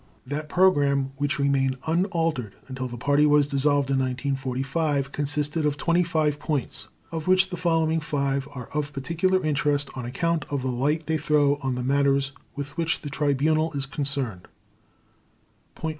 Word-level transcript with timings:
That 0.25 0.49
program, 0.49 1.11
which 1.17 1.37
remained 1.37 1.77
unaltered 1.85 2.55
until 2.67 2.87
the 2.87 2.97
Party 2.97 3.27
was 3.27 3.47
dissolved 3.47 3.91
in 3.91 3.99
1945, 3.99 5.11
consisted 5.11 5.63
of 5.63 5.77
25 5.77 6.39
points, 6.39 6.87
of 7.11 7.27
which 7.27 7.51
the 7.51 7.55
following 7.55 7.99
five 7.99 8.47
are 8.55 8.67
of 8.73 8.93
particular 8.93 9.45
interest 9.45 9.91
on 9.93 10.03
account 10.05 10.43
of 10.49 10.63
the 10.63 10.69
light 10.71 11.05
they 11.05 11.19
throw 11.19 11.57
on 11.57 11.75
the 11.75 11.83
matters 11.83 12.31
with 12.55 12.75
which 12.77 13.01
the 13.01 13.11
Tribunal 13.11 13.73
is 13.73 13.85
concerned: 13.85 14.47
"_Point 15.77 15.83
1. 15.83 15.89